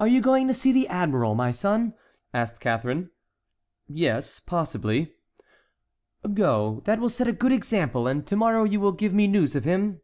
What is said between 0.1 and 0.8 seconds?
going to see